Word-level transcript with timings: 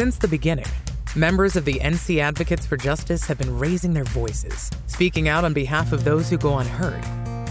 Since 0.00 0.16
the 0.16 0.28
beginning, 0.28 0.64
members 1.14 1.56
of 1.56 1.66
the 1.66 1.74
NC 1.74 2.20
Advocates 2.20 2.64
for 2.64 2.78
Justice 2.78 3.26
have 3.26 3.36
been 3.36 3.58
raising 3.58 3.92
their 3.92 4.04
voices, 4.04 4.70
speaking 4.86 5.28
out 5.28 5.44
on 5.44 5.52
behalf 5.52 5.92
of 5.92 6.04
those 6.04 6.30
who 6.30 6.38
go 6.38 6.56
unheard, 6.56 7.04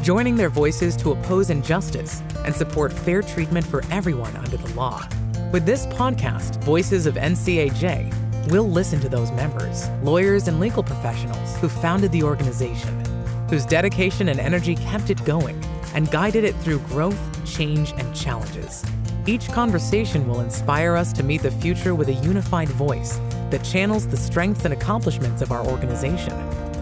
joining 0.03 0.35
their 0.35 0.49
voices 0.49 0.97
to 0.97 1.11
oppose 1.11 1.51
injustice 1.51 2.23
and 2.45 2.55
support 2.55 2.91
fair 2.91 3.21
treatment 3.21 3.67
for 3.67 3.83
everyone 3.91 4.35
under 4.35 4.57
the 4.57 4.73
law. 4.73 5.07
With 5.51 5.67
this 5.67 5.85
podcast, 5.85 6.59
Voices 6.63 7.05
of 7.05 7.13
NCAJ, 7.13 8.49
we'll 8.49 8.67
listen 8.67 8.99
to 9.01 9.09
those 9.09 9.31
members, 9.33 9.87
lawyers, 10.01 10.47
and 10.47 10.59
legal 10.59 10.81
professionals 10.81 11.55
who 11.57 11.69
founded 11.69 12.11
the 12.11 12.23
organization, 12.23 13.05
whose 13.47 13.63
dedication 13.63 14.27
and 14.27 14.39
energy 14.39 14.75
kept 14.75 15.11
it 15.11 15.23
going 15.23 15.63
and 15.93 16.09
guided 16.09 16.45
it 16.45 16.55
through 16.55 16.79
growth, 16.79 17.45
change, 17.45 17.91
and 17.91 18.15
challenges. 18.15 18.83
Each 19.29 19.47
conversation 19.47 20.27
will 20.27 20.39
inspire 20.39 20.95
us 20.95 21.13
to 21.13 21.21
meet 21.21 21.43
the 21.43 21.51
future 21.51 21.93
with 21.93 22.09
a 22.09 22.13
unified 22.13 22.69
voice 22.69 23.21
that 23.51 23.63
channels 23.63 24.07
the 24.07 24.17
strengths 24.17 24.65
and 24.65 24.73
accomplishments 24.73 25.43
of 25.43 25.51
our 25.51 25.63
organization. 25.67 26.33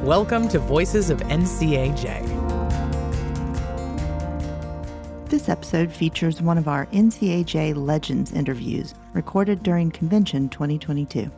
Welcome 0.05 0.47
to 0.47 0.59
Voices 0.59 1.09
of 1.09 1.19
NCAJ. 1.19 2.07
This 5.27 5.49
episode 5.49 5.91
features 5.91 6.41
one 6.41 6.57
of 6.57 6.69
our 6.69 6.85
NCAJ 6.85 7.75
Legends 7.75 8.31
interviews 8.31 8.95
recorded 9.11 9.61
during 9.61 9.91
Convention 9.91 10.47
2022. 10.47 11.29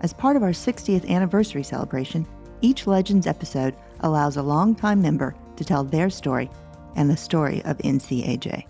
As 0.00 0.12
part 0.12 0.34
of 0.34 0.42
our 0.42 0.50
60th 0.50 1.08
anniversary 1.08 1.62
celebration, 1.62 2.26
each 2.62 2.88
Legends 2.88 3.28
episode 3.28 3.76
allows 4.00 4.36
a 4.36 4.42
longtime 4.42 5.00
member 5.00 5.36
to 5.54 5.64
tell 5.64 5.84
their 5.84 6.10
story 6.10 6.50
and 6.96 7.08
the 7.08 7.16
story 7.16 7.62
of 7.62 7.78
NCAJ. 7.78 8.64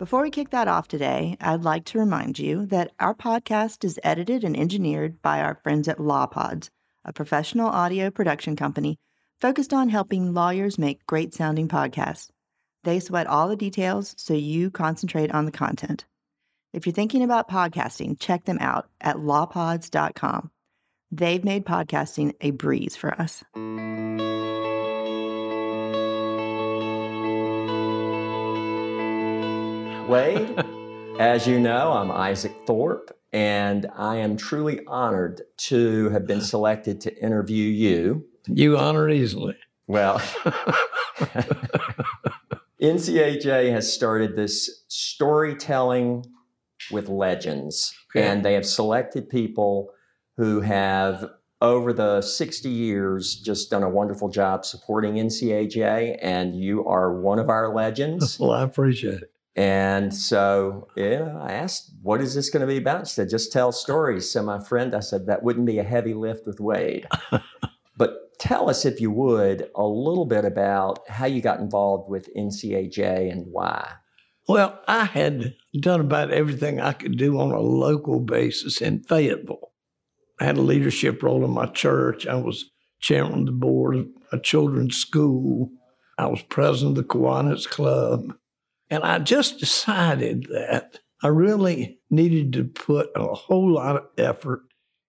Before 0.00 0.22
we 0.22 0.30
kick 0.30 0.48
that 0.48 0.66
off 0.66 0.88
today, 0.88 1.36
I'd 1.42 1.62
like 1.62 1.84
to 1.84 1.98
remind 1.98 2.38
you 2.38 2.64
that 2.68 2.90
our 2.98 3.14
podcast 3.14 3.84
is 3.84 4.00
edited 4.02 4.44
and 4.44 4.56
engineered 4.56 5.20
by 5.20 5.42
our 5.42 5.56
friends 5.56 5.88
at 5.88 5.98
LawPods, 5.98 6.70
a 7.04 7.12
professional 7.12 7.68
audio 7.68 8.10
production 8.10 8.56
company 8.56 8.96
focused 9.42 9.74
on 9.74 9.90
helping 9.90 10.32
lawyers 10.32 10.78
make 10.78 11.04
great 11.04 11.34
sounding 11.34 11.68
podcasts. 11.68 12.30
They 12.82 12.98
sweat 12.98 13.26
all 13.26 13.48
the 13.48 13.56
details 13.56 14.14
so 14.16 14.32
you 14.32 14.70
concentrate 14.70 15.32
on 15.32 15.44
the 15.44 15.52
content. 15.52 16.06
If 16.72 16.86
you're 16.86 16.94
thinking 16.94 17.22
about 17.22 17.50
podcasting, 17.50 18.18
check 18.18 18.46
them 18.46 18.56
out 18.58 18.88
at 19.02 19.16
lawpods.com. 19.16 20.50
They've 21.12 21.44
made 21.44 21.66
podcasting 21.66 22.32
a 22.40 22.52
breeze 22.52 22.96
for 22.96 23.12
us. 23.20 23.44
Wade, 30.10 30.58
as 31.20 31.46
you 31.46 31.60
know, 31.60 31.92
I'm 31.92 32.10
Isaac 32.10 32.52
Thorp, 32.66 33.16
and 33.32 33.86
I 33.96 34.16
am 34.16 34.36
truly 34.36 34.80
honored 34.88 35.42
to 35.68 36.08
have 36.08 36.26
been 36.26 36.40
selected 36.40 37.00
to 37.02 37.16
interview 37.22 37.62
you. 37.68 38.26
You 38.48 38.76
honor 38.76 39.08
easily. 39.08 39.54
Well, 39.86 40.18
NCAJ 42.82 43.70
has 43.70 43.92
started 43.92 44.34
this 44.34 44.82
storytelling 44.88 46.24
with 46.90 47.08
legends, 47.08 47.94
Okay. 48.16 48.26
and 48.26 48.44
they 48.44 48.54
have 48.54 48.66
selected 48.66 49.28
people 49.30 49.90
who 50.36 50.60
have, 50.60 51.30
over 51.60 51.92
the 51.92 52.20
60 52.20 52.68
years, 52.68 53.36
just 53.36 53.70
done 53.70 53.84
a 53.84 53.88
wonderful 53.88 54.28
job 54.28 54.64
supporting 54.64 55.14
NCAJ, 55.14 56.18
and 56.20 56.56
you 56.56 56.84
are 56.86 57.20
one 57.20 57.38
of 57.38 57.48
our 57.48 57.72
legends. 57.72 58.38
Well, 58.40 58.50
I 58.50 58.64
appreciate 58.64 59.22
it. 59.22 59.30
And 59.60 60.14
so, 60.14 60.88
yeah, 60.96 61.36
I 61.38 61.52
asked, 61.52 61.92
what 62.00 62.22
is 62.22 62.34
this 62.34 62.48
going 62.48 62.62
to 62.62 62.66
be 62.66 62.78
about? 62.78 63.06
She 63.06 63.12
said, 63.12 63.28
just 63.28 63.52
tell 63.52 63.72
stories. 63.72 64.30
So, 64.30 64.42
my 64.42 64.58
friend, 64.58 64.94
I 64.94 65.00
said, 65.00 65.26
that 65.26 65.42
wouldn't 65.42 65.66
be 65.66 65.78
a 65.78 65.82
heavy 65.84 66.14
lift 66.14 66.46
with 66.46 66.60
Wade. 66.60 67.06
but 67.98 68.38
tell 68.38 68.70
us, 68.70 68.86
if 68.86 69.02
you 69.02 69.10
would, 69.10 69.68
a 69.76 69.84
little 69.84 70.24
bit 70.24 70.46
about 70.46 71.06
how 71.10 71.26
you 71.26 71.42
got 71.42 71.60
involved 71.60 72.08
with 72.08 72.34
NCAJ 72.34 73.30
and 73.30 73.48
why. 73.52 73.96
Well, 74.48 74.80
I 74.88 75.04
had 75.04 75.54
done 75.78 76.00
about 76.00 76.30
everything 76.30 76.80
I 76.80 76.94
could 76.94 77.18
do 77.18 77.38
on 77.38 77.50
a 77.50 77.60
local 77.60 78.20
basis 78.20 78.80
in 78.80 79.02
Fayetteville. 79.02 79.72
I 80.40 80.44
had 80.46 80.56
a 80.56 80.62
leadership 80.62 81.22
role 81.22 81.44
in 81.44 81.50
my 81.50 81.66
church. 81.66 82.26
I 82.26 82.36
was 82.36 82.70
chairman 82.98 83.40
of 83.40 83.46
the 83.46 83.52
board 83.52 83.96
of 83.96 84.08
a 84.32 84.40
children's 84.40 84.96
school. 84.96 85.70
I 86.16 86.28
was 86.28 86.40
president 86.40 86.96
of 86.96 87.06
the 87.06 87.14
Kiwanis 87.14 87.68
Club. 87.68 88.32
And 88.90 89.04
I 89.04 89.20
just 89.20 89.58
decided 89.58 90.48
that 90.50 90.98
I 91.22 91.28
really 91.28 92.00
needed 92.10 92.52
to 92.54 92.64
put 92.64 93.10
a 93.14 93.34
whole 93.34 93.72
lot 93.72 93.96
of 93.96 94.06
effort 94.18 94.62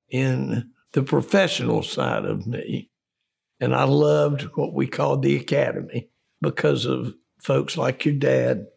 in 0.09 0.69
the 0.94 1.03
professional 1.03 1.81
side 1.81 2.25
of 2.25 2.46
me. 2.46 2.92
And 3.59 3.75
I 3.75 3.84
loved 3.86 4.44
what 4.56 4.74
we 4.74 4.88
called 4.88 5.24
the 5.24 5.36
academy 5.36 6.09
because 6.42 6.86
of 6.86 7.14
folks 7.42 7.78
like 7.78 8.06
your 8.06 8.16
dad. 8.16 8.68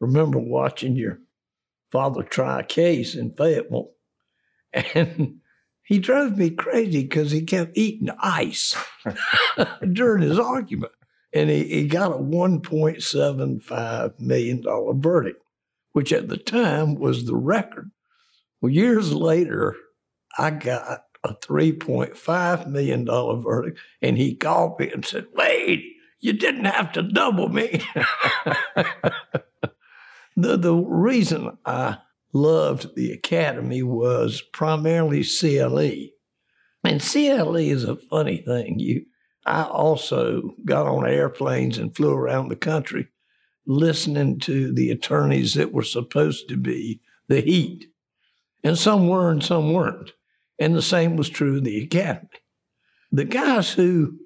Remember 0.00 0.38
watching 0.38 0.96
your 0.96 1.20
father 1.90 2.22
try 2.22 2.60
a 2.60 2.64
case 2.64 3.14
in 3.14 3.34
Fayetteville. 3.34 3.90
And 4.72 5.40
he 5.82 5.98
drove 5.98 6.36
me 6.36 6.50
crazy 6.50 7.02
because 7.02 7.30
he 7.30 7.42
kept 7.42 7.78
eating 7.78 8.10
ice 8.18 8.76
during 9.92 10.22
his 10.22 10.38
argument. 10.38 10.92
And 11.32 11.50
he, 11.50 11.64
he 11.64 11.86
got 11.86 12.12
a 12.12 12.16
$1.75 12.16 14.20
million 14.20 14.64
verdict, 15.00 15.42
which 15.92 16.12
at 16.12 16.28
the 16.28 16.38
time 16.38 16.94
was 16.94 17.26
the 17.26 17.36
record. 17.36 17.90
Well, 18.60 18.72
years 18.72 19.12
later, 19.12 19.76
I 20.38 20.50
got 20.50 21.02
a 21.24 21.34
$3.5 21.34 22.66
million 22.68 23.04
verdict, 23.06 23.78
and 24.00 24.16
he 24.16 24.34
called 24.34 24.80
me 24.80 24.90
and 24.90 25.04
said, 25.04 25.26
Wade, 25.34 25.82
you 26.20 26.32
didn't 26.32 26.64
have 26.64 26.92
to 26.92 27.02
double 27.02 27.48
me. 27.48 27.82
the, 30.36 30.56
the 30.56 30.74
reason 30.74 31.58
I 31.64 31.98
loved 32.32 32.94
the 32.94 33.12
academy 33.12 33.82
was 33.82 34.42
primarily 34.52 35.24
CLE. 35.24 36.10
And 36.84 37.00
CLE 37.00 37.56
is 37.56 37.84
a 37.84 37.96
funny 37.96 38.38
thing. 38.38 38.78
You, 38.78 39.04
I 39.48 39.64
also 39.64 40.54
got 40.66 40.86
on 40.86 41.06
airplanes 41.06 41.78
and 41.78 41.94
flew 41.96 42.12
around 42.12 42.48
the 42.48 42.56
country 42.56 43.08
listening 43.66 44.38
to 44.40 44.72
the 44.72 44.90
attorneys 44.90 45.54
that 45.54 45.72
were 45.72 45.82
supposed 45.82 46.48
to 46.48 46.56
be 46.56 47.00
the 47.28 47.40
heat. 47.40 47.90
And 48.62 48.76
some 48.76 49.08
were 49.08 49.30
and 49.30 49.42
some 49.42 49.72
weren't. 49.72 50.12
And 50.58 50.74
the 50.74 50.82
same 50.82 51.16
was 51.16 51.30
true 51.30 51.58
of 51.58 51.64
the 51.64 51.82
academy. 51.82 52.28
The 53.10 53.24
guys 53.24 53.72
who 53.72 54.18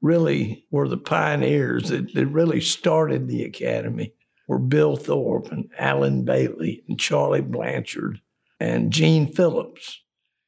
really 0.00 0.66
were 0.70 0.88
the 0.88 0.96
pioneers 0.96 1.90
that, 1.90 2.14
that 2.14 2.26
really 2.26 2.60
started 2.62 3.28
the 3.28 3.44
academy 3.44 4.14
were 4.48 4.58
Bill 4.58 4.96
Thorp 4.96 5.52
and 5.52 5.68
Allen 5.78 6.24
Bailey 6.24 6.82
and 6.88 6.98
Charlie 6.98 7.42
Blanchard 7.42 8.20
and 8.58 8.90
Gene 8.90 9.32
Phillips. 9.32 10.00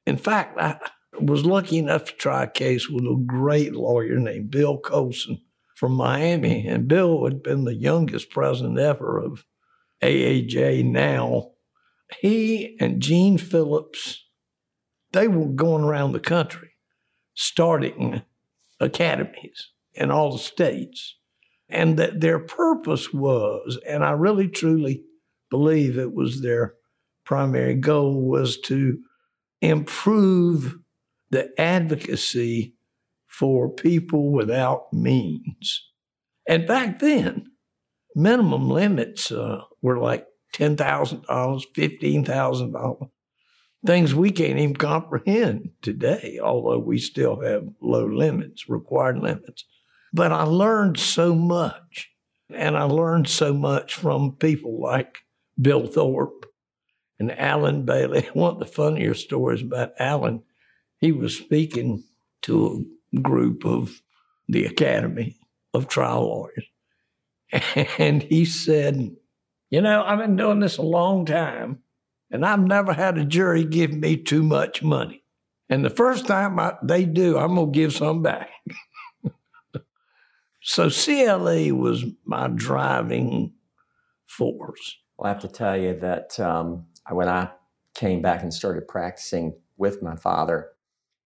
In 0.07 0.17
fact, 0.17 0.59
I 0.59 0.79
was 1.21 1.45
lucky 1.45 1.79
enough 1.79 2.05
to 2.05 2.13
try 2.13 2.45
a 2.45 2.51
case 2.51 2.89
with 2.89 3.05
a 3.05 3.23
great 3.27 3.75
lawyer 3.75 4.19
named 4.19 4.51
Bill 4.51 4.79
Colson 4.79 5.41
from 5.75 5.93
Miami. 5.93 6.67
And 6.67 6.89
Bill 6.89 7.25
had 7.25 7.43
been 7.43 7.65
the 7.65 7.75
youngest 7.75 8.31
president 8.31 8.79
ever 8.79 9.19
of 9.19 9.45
AAJ 10.03 10.85
now. 10.85 11.51
He 12.21 12.77
and 12.81 13.01
Gene 13.01 13.39
Phillips, 13.39 14.25
they 15.13 15.29
were 15.29 15.47
going 15.47 15.85
around 15.85 16.13
the 16.13 16.21
country 16.21 16.71
starting 17.35 18.23
academies 18.81 19.71
in 19.95 20.11
all 20.11 20.33
the 20.33 20.39
states. 20.39 21.17
And 21.69 21.97
that 21.99 22.21
their 22.21 22.39
purpose 22.39 23.13
was, 23.13 23.79
and 23.89 24.05
I 24.05 24.11
really 24.11 24.49
truly 24.49 25.03
believe 25.51 25.99
it 25.99 26.13
was 26.13 26.43
their 26.43 26.75
primary 27.25 27.75
goal, 27.75 28.21
was 28.21 28.61
to 28.63 28.99
improve 29.61 30.77
the 31.35 31.51
advocacy 31.61 32.75
for 33.27 33.69
people 33.69 34.33
without 34.33 34.93
means. 34.93 35.91
And 36.49 36.67
back 36.67 37.01
then, 37.01 37.51
minimum 38.15 38.71
limits 38.71 39.33
uh, 39.33 39.63
were 39.83 39.99
like 39.99 40.27
$10,000, 40.55 41.25
$15,000, 41.27 43.11
things 43.85 44.15
we 44.15 44.31
can't 44.31 44.59
even 44.59 44.77
comprehend 44.77 45.71
today, 45.83 46.39
although 46.43 46.79
we 46.79 46.99
still 46.99 47.41
have 47.41 47.69
low 47.81 48.07
limits, 48.07 48.69
required 48.69 49.19
limits. 49.19 49.65
But 50.13 50.31
I 50.31 50.45
learned 50.45 50.99
so 50.99 51.35
much, 51.35 52.11
and 52.51 52.77
I 52.77 52.85
learned 52.85 53.29
so 53.29 53.53
much 53.53 53.97
from 53.97 54.37
people 54.37 54.81
like 54.81 55.19
Bill 55.61 55.89
Thorp 55.89 56.47
and 57.19 57.37
Allen 57.37 57.85
Bailey. 57.85 58.29
One 58.33 58.55
of 58.55 58.59
the 58.61 58.67
funnier 58.67 59.15
stories 59.15 59.63
about 59.63 59.93
Allen, 59.99 60.43
he 61.01 61.13
was 61.13 61.37
speaking 61.37 62.05
to 62.43 62.87
a 63.15 63.21
group 63.21 63.65
of 63.65 64.01
the 64.49 64.65
Academy 64.65 65.37
of 65.73 65.89
Trial 65.89 66.23
Lawyers. 66.23 66.67
And 67.99 68.23
he 68.23 68.45
said, 68.45 69.15
You 69.71 69.81
know, 69.81 70.03
I've 70.03 70.19
been 70.19 70.37
doing 70.37 70.61
this 70.61 70.77
a 70.77 70.83
long 70.83 71.25
time, 71.25 71.81
And 72.31 72.45
I've 72.45 72.61
never 72.61 72.93
had 72.93 73.17
a 73.17 73.25
jury 73.25 73.65
give 73.65 73.93
me 73.93 74.17
too 74.17 74.43
much 74.43 74.83
money. 74.83 75.25
And 75.69 75.85
the 75.85 75.91
first 75.91 76.27
time 76.27 76.59
I, 76.59 76.75
they 76.83 77.05
do, 77.05 77.39
I'm 77.39 77.55
going 77.55 77.73
to 77.73 77.79
give 77.79 77.93
some 77.93 78.23
back. 78.23 78.51
so 80.63 80.91
CLE 80.91 81.75
was 81.75 82.05
my 82.25 82.49
driving 82.49 83.53
force. 84.27 84.97
Well, 85.17 85.27
I 85.27 85.33
have 85.33 85.43
to 85.43 85.49
tell 85.49 85.77
you 85.77 85.99
that 86.01 86.39
um, 86.41 86.87
when 87.11 87.29
I 87.29 87.51
came 87.95 88.21
back 88.21 88.43
and 88.43 88.53
started 88.53 88.89
practicing 88.89 89.55
with 89.77 90.03
my 90.03 90.17
father, 90.17 90.71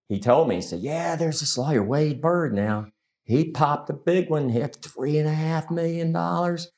he 0.08 0.18
told 0.18 0.48
me, 0.48 0.56
he 0.56 0.60
said, 0.60 0.80
Yeah, 0.80 1.16
there's 1.16 1.40
this 1.40 1.58
lawyer, 1.58 1.82
Wade 1.82 2.20
Byrd 2.20 2.54
now. 2.54 2.86
He 3.24 3.50
popped 3.50 3.90
a 3.90 3.94
big 3.94 4.30
one, 4.30 4.48
hit 4.48 4.78
three 4.80 5.18
and 5.18 5.28
a 5.28 5.34
half 5.34 5.70
million 5.70 6.12
dollars. 6.12 6.70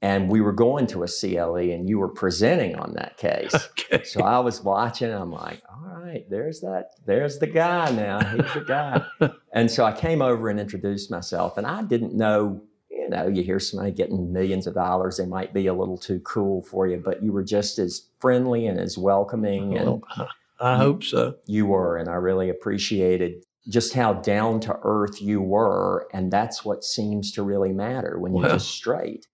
And 0.00 0.28
we 0.28 0.40
were 0.40 0.52
going 0.52 0.88
to 0.88 1.04
a 1.04 1.06
CLE 1.06 1.58
and 1.58 1.88
you 1.88 2.00
were 2.00 2.08
presenting 2.08 2.74
on 2.74 2.94
that 2.94 3.16
case. 3.16 3.54
Okay. 3.92 4.04
So 4.04 4.22
I 4.22 4.38
was 4.38 4.62
watching, 4.62 5.12
I'm 5.12 5.30
like, 5.30 5.62
all 5.68 6.00
right, 6.00 6.24
there's 6.30 6.60
that, 6.60 6.92
there's 7.04 7.38
the 7.38 7.46
guy 7.46 7.90
now. 7.90 8.24
He's 8.24 8.54
the 8.54 8.64
guy. 8.66 9.04
and 9.52 9.70
so 9.70 9.84
I 9.84 9.92
came 9.92 10.22
over 10.22 10.48
and 10.48 10.58
introduced 10.58 11.10
myself, 11.10 11.58
and 11.58 11.66
I 11.66 11.82
didn't 11.82 12.14
know 12.14 12.62
you 12.90 13.08
know, 13.08 13.26
you 13.26 13.42
hear 13.42 13.58
somebody 13.58 13.90
getting 13.90 14.32
millions 14.32 14.66
of 14.66 14.74
dollars, 14.74 15.16
they 15.16 15.26
might 15.26 15.52
be 15.52 15.66
a 15.66 15.74
little 15.74 15.98
too 15.98 16.20
cool 16.20 16.62
for 16.62 16.86
you, 16.86 16.98
but 16.98 17.22
you 17.22 17.32
were 17.32 17.42
just 17.42 17.78
as 17.78 18.08
friendly 18.20 18.66
and 18.66 18.78
as 18.78 18.96
welcoming. 18.96 19.76
And 19.76 19.86
well, 19.86 20.28
I 20.62 20.76
hope 20.76 21.04
so. 21.04 21.34
You 21.46 21.66
were, 21.66 21.96
and 21.96 22.08
I 22.08 22.14
really 22.14 22.48
appreciated 22.48 23.44
just 23.68 23.94
how 23.94 24.14
down 24.14 24.60
to 24.60 24.78
earth 24.82 25.20
you 25.20 25.40
were. 25.40 26.08
And 26.12 26.32
that's 26.32 26.64
what 26.64 26.84
seems 26.84 27.32
to 27.32 27.42
really 27.42 27.72
matter 27.72 28.18
when 28.18 28.32
you're 28.32 28.42
well, 28.42 28.52
just 28.54 28.70
straight. 28.70 29.26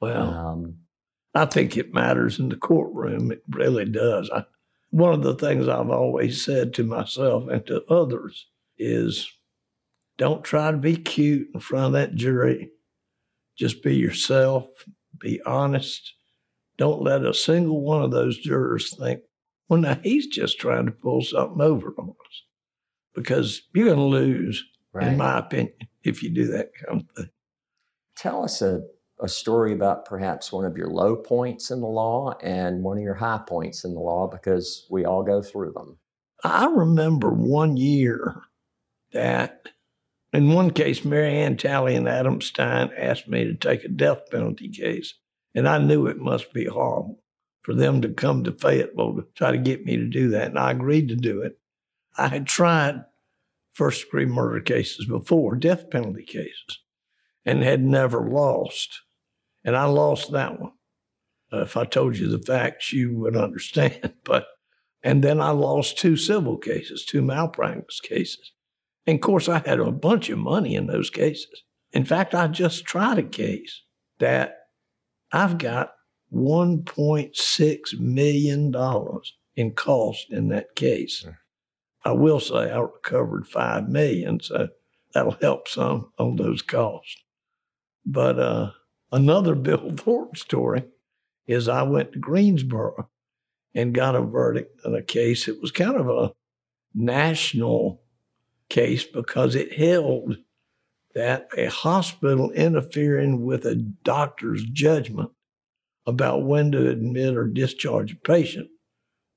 Well, 0.00 0.32
um, 0.32 0.76
I 1.34 1.46
think 1.46 1.76
it 1.76 1.94
matters 1.94 2.38
in 2.38 2.48
the 2.48 2.56
courtroom. 2.56 3.32
It 3.32 3.42
really 3.50 3.84
does. 3.84 4.30
I, 4.30 4.44
one 4.90 5.12
of 5.12 5.22
the 5.22 5.34
things 5.34 5.68
I've 5.68 5.90
always 5.90 6.44
said 6.44 6.72
to 6.74 6.84
myself 6.84 7.48
and 7.48 7.66
to 7.66 7.84
others 7.86 8.46
is 8.78 9.28
don't 10.18 10.44
try 10.44 10.70
to 10.70 10.76
be 10.76 10.96
cute 10.96 11.48
in 11.52 11.60
front 11.60 11.86
of 11.86 11.92
that 11.92 12.14
jury 12.14 12.70
just 13.56 13.82
be 13.82 13.96
yourself, 13.96 14.68
be 15.18 15.40
honest. 15.46 16.12
Don't 16.76 17.02
let 17.02 17.24
a 17.24 17.32
single 17.32 17.80
one 17.80 18.02
of 18.02 18.10
those 18.10 18.36
jurors 18.36 18.94
think, 18.94 19.20
well, 19.68 19.80
now 19.80 19.98
he's 20.02 20.26
just 20.26 20.58
trying 20.58 20.86
to 20.86 20.92
pull 20.92 21.22
something 21.22 21.60
over 21.60 21.94
on 21.98 22.10
us. 22.10 22.42
Because 23.14 23.62
you're 23.74 23.86
going 23.86 23.98
to 23.98 24.04
lose, 24.04 24.64
right. 24.92 25.08
in 25.08 25.16
my 25.16 25.38
opinion, 25.38 25.74
if 26.04 26.22
you 26.22 26.30
do 26.30 26.46
that 26.48 26.70
kind 26.74 27.02
of 27.02 27.16
thing. 27.16 27.30
Tell 28.16 28.44
us 28.44 28.62
a, 28.62 28.82
a 29.20 29.28
story 29.28 29.72
about 29.72 30.04
perhaps 30.04 30.52
one 30.52 30.64
of 30.64 30.76
your 30.76 30.88
low 30.88 31.16
points 31.16 31.70
in 31.70 31.80
the 31.80 31.86
law 31.86 32.34
and 32.42 32.82
one 32.82 32.98
of 32.98 33.02
your 33.02 33.14
high 33.14 33.40
points 33.46 33.84
in 33.84 33.94
the 33.94 34.00
law 34.00 34.28
because 34.28 34.86
we 34.90 35.04
all 35.04 35.22
go 35.22 35.42
through 35.42 35.72
them. 35.72 35.98
I 36.44 36.66
remember 36.66 37.30
one 37.30 37.76
year 37.76 38.42
that 39.12 39.68
in 40.32 40.52
one 40.52 40.70
case, 40.70 41.04
Mary 41.04 41.34
Ann 41.34 41.56
Talley 41.56 41.96
and 41.96 42.08
Adam 42.08 42.40
Stein 42.42 42.90
asked 42.96 43.26
me 43.26 43.44
to 43.44 43.54
take 43.54 43.84
a 43.84 43.88
death 43.88 44.30
penalty 44.30 44.68
case, 44.68 45.14
and 45.54 45.66
I 45.66 45.78
knew 45.78 46.06
it 46.06 46.18
must 46.18 46.52
be 46.52 46.66
horrible 46.66 47.22
for 47.66 47.74
them 47.74 48.00
to 48.00 48.08
come 48.08 48.44
to 48.44 48.52
Fayetteville 48.52 49.16
to 49.16 49.26
try 49.34 49.50
to 49.50 49.58
get 49.58 49.84
me 49.84 49.96
to 49.96 50.06
do 50.06 50.28
that, 50.28 50.46
and 50.46 50.58
I 50.58 50.70
agreed 50.70 51.08
to 51.08 51.16
do 51.16 51.42
it. 51.42 51.58
I 52.16 52.28
had 52.28 52.46
tried 52.46 53.04
first 53.72 54.04
degree 54.04 54.24
murder 54.24 54.60
cases 54.60 55.04
before, 55.06 55.56
death 55.56 55.90
penalty 55.90 56.22
cases, 56.22 56.84
and 57.44 57.64
had 57.64 57.82
never 57.82 58.30
lost. 58.30 59.00
And 59.64 59.76
I 59.76 59.86
lost 59.86 60.30
that 60.30 60.60
one. 60.60 60.74
Uh, 61.52 61.62
if 61.62 61.76
I 61.76 61.84
told 61.86 62.16
you 62.16 62.28
the 62.28 62.38
facts, 62.38 62.92
you 62.92 63.18
would 63.18 63.36
understand. 63.36 64.12
But 64.22 64.46
and 65.02 65.24
then 65.24 65.40
I 65.40 65.50
lost 65.50 65.98
two 65.98 66.16
civil 66.16 66.58
cases, 66.58 67.04
two 67.04 67.20
malpractice 67.20 67.98
cases. 68.00 68.52
And 69.08 69.16
of 69.16 69.22
course, 69.22 69.48
I 69.48 69.58
had 69.66 69.80
a 69.80 69.90
bunch 69.90 70.30
of 70.30 70.38
money 70.38 70.76
in 70.76 70.86
those 70.86 71.10
cases. 71.10 71.64
In 71.90 72.04
fact, 72.04 72.32
I 72.32 72.46
just 72.46 72.84
tried 72.84 73.18
a 73.18 73.24
case 73.24 73.82
that 74.20 74.54
I've 75.32 75.58
got 75.58 75.95
$1.6 76.32 78.00
million 78.00 78.74
in 79.56 79.72
cost 79.72 80.26
in 80.30 80.48
that 80.48 80.74
case. 80.74 81.26
I 82.04 82.12
will 82.12 82.40
say 82.40 82.70
I 82.70 82.78
recovered 82.78 83.48
5 83.48 83.88
million, 83.88 84.40
so 84.40 84.68
that'll 85.12 85.36
help 85.40 85.68
some 85.68 86.12
on 86.18 86.36
those 86.36 86.62
costs. 86.62 87.16
But 88.04 88.38
uh, 88.38 88.70
another 89.12 89.54
Bill 89.66 89.90
Thorp 89.90 90.36
story 90.36 90.84
is 91.46 91.68
I 91.68 91.82
went 91.82 92.12
to 92.12 92.18
Greensboro 92.18 93.08
and 93.74 93.94
got 93.94 94.16
a 94.16 94.22
verdict 94.22 94.80
in 94.84 94.94
a 94.94 95.02
case. 95.02 95.48
It 95.48 95.60
was 95.60 95.70
kind 95.70 95.96
of 95.96 96.08
a 96.08 96.32
national 96.94 98.02
case 98.68 99.04
because 99.04 99.54
it 99.54 99.72
held 99.72 100.36
that 101.14 101.48
a 101.56 101.66
hospital 101.66 102.50
interfering 102.52 103.44
with 103.44 103.64
a 103.64 103.74
doctor's 103.74 104.64
judgment 104.64 105.30
about 106.06 106.44
when 106.44 106.72
to 106.72 106.88
admit 106.88 107.36
or 107.36 107.46
discharge 107.46 108.12
a 108.12 108.16
patient, 108.16 108.68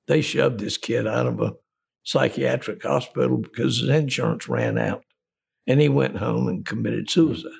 they 0.07 0.21
shoved 0.21 0.60
this 0.60 0.77
kid 0.77 1.07
out 1.07 1.27
of 1.27 1.42
a 1.42 1.54
psychiatric 2.04 2.83
hospital 2.83 3.38
because 3.38 3.80
his 3.80 3.89
insurance 3.89 4.48
ran 4.48 4.77
out 4.77 5.04
and 5.68 5.80
he 5.80 5.89
went 5.89 6.18
home 6.18 6.48
and 6.48 6.66
committed 6.66 7.10
suicide. 7.10 7.51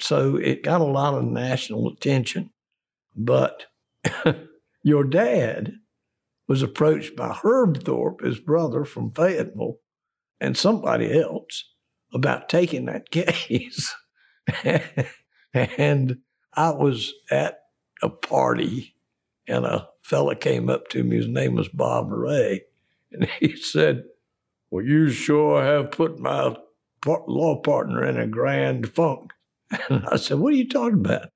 So 0.00 0.36
it 0.36 0.64
got 0.64 0.80
a 0.80 0.84
lot 0.84 1.14
of 1.14 1.24
national 1.24 1.88
attention. 1.88 2.50
But 3.14 3.66
your 4.82 5.04
dad 5.04 5.74
was 6.48 6.62
approached 6.62 7.14
by 7.14 7.38
Herb 7.42 7.84
Thorp, 7.84 8.22
his 8.22 8.40
brother 8.40 8.84
from 8.84 9.12
Fayetteville, 9.12 9.76
and 10.40 10.56
somebody 10.56 11.20
else 11.20 11.64
about 12.12 12.48
taking 12.48 12.86
that 12.86 13.10
case. 13.12 13.94
and 15.54 16.18
I 16.54 16.70
was 16.70 17.12
at 17.30 17.61
a 18.02 18.08
party 18.08 18.94
and 19.46 19.64
a 19.64 19.88
fella 20.02 20.36
came 20.36 20.68
up 20.68 20.88
to 20.88 21.02
me, 21.02 21.16
his 21.16 21.28
name 21.28 21.54
was 21.54 21.68
Bob 21.68 22.10
Ray, 22.10 22.62
and 23.10 23.28
he 23.40 23.56
said, 23.56 24.04
Well, 24.70 24.84
you 24.84 25.10
sure 25.10 25.62
have 25.62 25.90
put 25.90 26.18
my 26.18 26.56
law 27.06 27.56
partner 27.60 28.04
in 28.04 28.18
a 28.18 28.26
grand 28.26 28.92
funk. 28.92 29.32
And 29.88 30.04
I 30.06 30.16
said, 30.16 30.38
What 30.38 30.52
are 30.52 30.56
you 30.56 30.68
talking 30.68 31.00
about? 31.00 31.30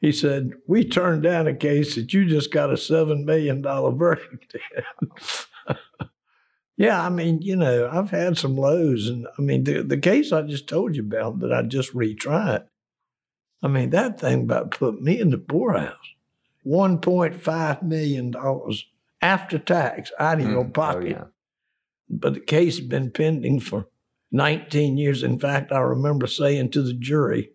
He 0.00 0.12
said, 0.12 0.52
We 0.66 0.84
turned 0.84 1.22
down 1.22 1.46
a 1.46 1.54
case 1.54 1.94
that 1.94 2.12
you 2.12 2.26
just 2.26 2.52
got 2.52 2.70
a 2.70 2.74
$7 2.74 3.24
million 3.24 3.62
verdict 3.62 4.56
in. 4.76 5.08
Yeah, 6.78 7.04
I 7.04 7.08
mean, 7.08 7.42
you 7.42 7.56
know, 7.56 7.90
I've 7.92 8.10
had 8.10 8.38
some 8.38 8.56
lows, 8.56 9.08
and 9.08 9.26
I 9.36 9.42
mean, 9.42 9.64
the 9.64 9.82
the 9.82 9.98
case 9.98 10.30
I 10.30 10.42
just 10.42 10.68
told 10.68 10.94
you 10.94 11.02
about 11.02 11.40
that 11.40 11.52
I 11.52 11.62
just 11.62 11.92
retried. 11.92 12.66
I 13.62 13.68
mean, 13.68 13.90
that 13.90 14.20
thing 14.20 14.42
about 14.42 14.70
put 14.70 15.00
me 15.00 15.20
in 15.20 15.30
the 15.30 15.38
poorhouse. 15.38 15.96
One 16.62 16.98
point 16.98 17.40
five 17.40 17.82
million 17.82 18.30
dollars 18.30 18.86
after 19.20 19.58
tax 19.58 20.12
out 20.18 20.40
of 20.40 20.46
mm. 20.46 20.50
your 20.50 20.64
pocket. 20.64 21.04
Oh, 21.04 21.08
yeah. 21.08 21.24
But 22.10 22.34
the 22.34 22.40
case 22.40 22.78
had 22.78 22.88
been 22.88 23.10
pending 23.10 23.60
for 23.60 23.88
19 24.32 24.96
years. 24.96 25.22
In 25.22 25.38
fact, 25.38 25.72
I 25.72 25.80
remember 25.80 26.26
saying 26.26 26.70
to 26.70 26.82
the 26.82 26.94
jury, 26.94 27.50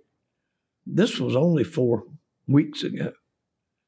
this 0.85 1.19
was 1.19 1.35
only 1.35 1.63
four 1.63 2.03
weeks 2.47 2.83
ago. 2.83 3.13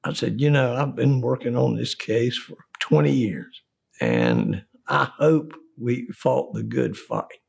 I 0.03 0.13
said, 0.13 0.39
you 0.39 0.49
know, 0.49 0.75
I've 0.75 0.95
been 0.95 1.21
working 1.21 1.55
on 1.55 1.75
this 1.75 1.95
case 1.95 2.37
for 2.37 2.57
20 2.79 3.11
years. 3.11 3.61
And 3.99 4.63
I 4.87 5.05
hope 5.17 5.53
we 5.77 6.07
fought 6.13 6.53
the 6.53 6.63
good 6.63 6.95
fight. 6.95 7.41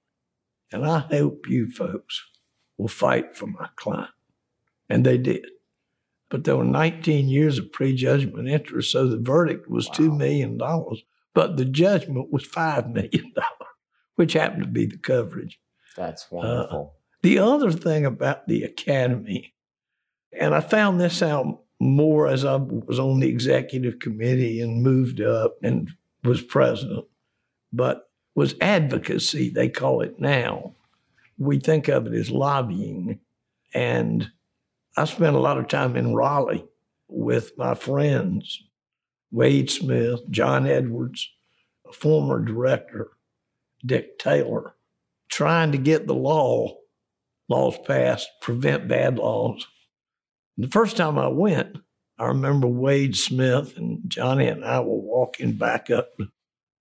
And 0.73 0.85
I 0.87 0.99
hope 0.99 1.47
you 1.49 1.71
folks 1.71 2.25
will 2.77 2.89
fight 2.89 3.37
for 3.37 3.47
my 3.47 3.69
client. 3.77 4.11
And 4.89 5.05
they 5.05 5.19
did. 5.19 5.47
But 6.29 6.45
there 6.45 6.57
were 6.57 6.65
19 6.65 7.29
years 7.29 7.59
of 7.59 7.73
prejudgment 7.73 8.49
interest, 8.49 8.91
so 8.91 9.07
the 9.07 9.19
verdict 9.19 9.71
was 9.71 9.89
wow. 9.89 9.95
$2 9.95 10.17
million, 10.17 10.59
but 11.35 11.57
the 11.57 11.65
judgment 11.65 12.33
was 12.33 12.45
$5 12.45 12.93
million, 12.93 13.33
which 14.17 14.33
happened 14.33 14.63
to 14.63 14.69
be 14.69 14.87
the 14.87 14.99
coverage. 14.99 15.61
That's 15.97 16.31
wonderful. 16.31 16.95
Uh, 16.95 16.97
the 17.23 17.39
other 17.39 17.71
thing 17.71 18.05
about 18.05 18.47
the 18.49 18.65
academy, 18.65 19.55
and 20.33 20.55
I 20.55 20.61
found 20.61 21.01
this 21.01 21.23
out 21.23 21.63
more 21.81 22.27
as 22.27 22.45
I 22.45 22.57
was 22.57 22.99
on 22.99 23.21
the 23.21 23.29
executive 23.29 23.99
committee 23.99 24.61
and 24.61 24.83
moved 24.83 25.21
up 25.21 25.57
and 25.63 25.91
was 26.25 26.43
president, 26.43 27.05
but 27.73 28.09
was 28.35 28.55
advocacy, 28.61 29.51
they 29.51 29.69
call 29.69 30.03
it 30.03 30.21
now. 30.21 30.75
We 31.39 31.59
think 31.59 31.89
of 31.89 32.07
it 32.07 32.15
as 32.15 32.31
lobbying. 32.31 33.21
And 33.75 34.31
I 34.97 35.05
spent 35.05 35.37
a 35.37 35.41
lot 35.41 35.59
of 35.59 35.69
time 35.69 35.95
in 35.97 36.15
Raleigh 36.15 36.65
with 37.09 37.53
my 37.59 37.75
friends, 37.75 38.63
Wade 39.31 39.71
Smith, 39.71 40.21
John 40.31 40.67
Edwards, 40.67 41.31
a 41.87 41.93
former 41.93 42.43
director, 42.43 43.11
Dick 43.85 44.19
Taylor, 44.19 44.75
trying 45.29 45.73
to 45.73 45.79
get 45.79 46.07
the 46.07 46.15
law, 46.15 46.79
laws 47.49 47.77
passed, 47.87 48.29
prevent 48.41 48.89
bad 48.89 49.19
laws. 49.19 49.67
The 50.57 50.69
first 50.69 50.97
time 50.97 51.19
I 51.19 51.29
went, 51.29 51.77
I 52.19 52.27
remember 52.27 52.67
Wade 52.67 53.17
Smith 53.17 53.77
and 53.77 54.01
Johnny 54.09 54.47
and 54.47 54.65
I 54.65 54.81
were 54.81 54.97
walking 54.97 55.53
back 55.53 55.91
up 55.91 56.09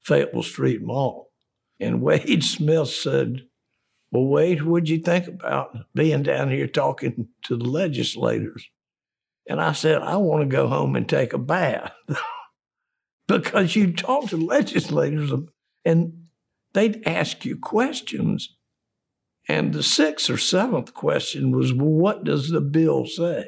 Fayetteville 0.03 0.43
Street 0.43 0.81
Mall. 0.81 1.31
And 1.79 2.01
Wade 2.03 2.43
Smith 2.43 2.87
said, 2.87 3.47
Well, 4.11 4.25
Wade, 4.25 4.63
what'd 4.63 4.89
you 4.89 4.99
think 4.99 5.27
about 5.27 5.75
being 5.93 6.23
down 6.23 6.49
here 6.49 6.67
talking 6.67 7.27
to 7.43 7.57
the 7.57 7.65
legislators? 7.65 8.69
And 9.47 9.61
I 9.61 9.73
said, 9.73 10.01
I 10.01 10.17
want 10.17 10.41
to 10.41 10.47
go 10.47 10.67
home 10.67 10.95
and 10.95 11.07
take 11.07 11.33
a 11.33 11.37
bath 11.37 11.91
because 13.27 13.75
you 13.75 13.93
talk 13.93 14.29
to 14.29 14.37
legislators 14.37 15.31
and 15.83 16.25
they'd 16.73 17.07
ask 17.07 17.45
you 17.45 17.57
questions. 17.57 18.55
And 19.47 19.73
the 19.73 19.83
sixth 19.83 20.29
or 20.29 20.37
seventh 20.37 20.93
question 20.93 21.51
was, 21.55 21.71
well, 21.71 21.89
what 21.89 22.23
does 22.23 22.49
the 22.49 22.61
bill 22.61 23.05
say? 23.05 23.47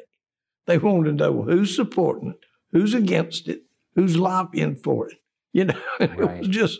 They 0.66 0.78
wanted 0.78 1.18
to 1.18 1.24
know 1.24 1.42
who's 1.42 1.74
supporting 1.74 2.30
it, 2.30 2.44
who's 2.70 2.94
against 2.94 3.48
it, 3.48 3.62
who's 3.94 4.16
lobbying 4.16 4.76
for 4.76 5.08
it. 5.08 5.16
You 5.52 5.64
know, 5.64 5.80
right. 5.98 6.10
it 6.18 6.38
was 6.40 6.48
just, 6.48 6.78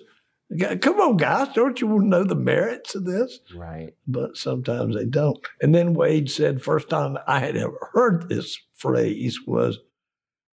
come 0.81 1.01
on, 1.01 1.17
guys, 1.17 1.49
don't 1.55 1.81
you 1.81 1.87
want 1.87 2.05
to 2.05 2.09
know 2.09 2.25
the 2.25 2.35
merits 2.35 2.95
of 2.95 3.05
this? 3.05 3.41
Right. 3.55 3.95
But 4.07 4.37
sometimes 4.37 4.97
they 4.97 5.05
don't. 5.05 5.39
And 5.61 5.75
then 5.75 5.95
Wade 5.95 6.31
said, 6.31 6.63
first 6.63 6.89
time 6.89 7.19
I 7.27 7.41
had 7.41 7.57
ever 7.57 7.91
heard 7.93 8.29
this 8.29 8.59
phrase 8.75 9.39
was, 9.47 9.79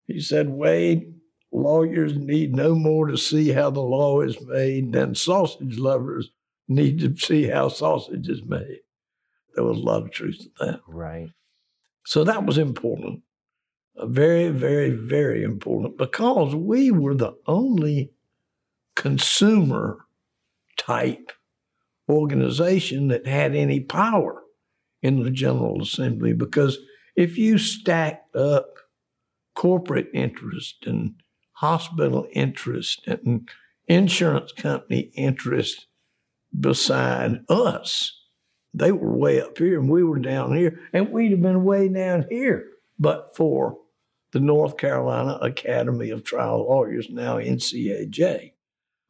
he 0.07 0.19
said, 0.19 0.49
Wade, 0.49 1.13
lawyers 1.51 2.17
need 2.17 2.53
no 2.53 2.75
more 2.75 3.07
to 3.07 3.17
see 3.17 3.49
how 3.49 3.69
the 3.69 3.81
law 3.81 4.21
is 4.21 4.39
made 4.41 4.91
than 4.91 5.15
sausage 5.15 5.77
lovers 5.77 6.29
need 6.67 6.99
to 6.99 7.15
see 7.17 7.47
how 7.47 7.69
sausage 7.69 8.27
is 8.27 8.43
made. 8.43 8.79
There 9.55 9.63
was 9.63 9.77
a 9.77 9.81
lot 9.81 10.03
of 10.03 10.11
truth 10.11 10.39
to 10.39 10.65
that. 10.65 10.79
Right. 10.87 11.29
So 12.05 12.23
that 12.25 12.45
was 12.45 12.57
important. 12.57 13.21
Very, 13.97 14.49
very, 14.49 14.89
very 14.89 15.43
important 15.43 15.97
because 15.97 16.53
we 16.53 16.91
were 16.91 17.15
the 17.15 17.33
only 17.47 18.11
consumer 18.95 20.05
type 20.77 21.31
organization 22.09 23.07
that 23.07 23.25
had 23.25 23.55
any 23.55 23.79
power 23.79 24.41
in 25.01 25.23
the 25.23 25.31
General 25.31 25.81
Assembly 25.81 26.33
because 26.33 26.77
if 27.15 27.37
you 27.37 27.57
stacked 27.57 28.35
up 28.35 28.67
corporate 29.55 30.09
interest 30.13 30.85
and 30.85 31.15
hospital 31.53 32.27
interest 32.33 33.07
and 33.07 33.49
insurance 33.87 34.51
company 34.51 35.11
interest 35.15 35.87
beside 36.57 37.39
us. 37.49 38.21
They 38.73 38.91
were 38.91 39.15
way 39.15 39.41
up 39.41 39.57
here 39.57 39.79
and 39.79 39.89
we 39.89 40.03
were 40.03 40.19
down 40.19 40.55
here, 40.55 40.81
and 40.91 41.09
we'd 41.09 41.31
have 41.31 41.41
been 41.41 41.63
way 41.63 41.87
down 41.87 42.25
here 42.29 42.65
but 42.99 43.35
for 43.35 43.77
the 44.31 44.39
North 44.39 44.77
Carolina 44.77 45.37
Academy 45.41 46.09
of 46.09 46.23
Trial 46.23 46.67
Lawyers, 46.67 47.09
now 47.09 47.37
NCAJ. 47.37 48.53